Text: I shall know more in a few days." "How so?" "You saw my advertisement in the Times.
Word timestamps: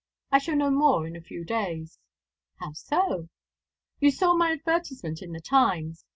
I 0.31 0.39
shall 0.39 0.55
know 0.55 0.71
more 0.71 1.05
in 1.05 1.15
a 1.15 1.21
few 1.21 1.45
days." 1.45 1.99
"How 2.55 2.71
so?" 2.73 3.29
"You 3.99 4.09
saw 4.09 4.33
my 4.35 4.51
advertisement 4.53 5.21
in 5.21 5.31
the 5.31 5.41
Times. 5.41 6.05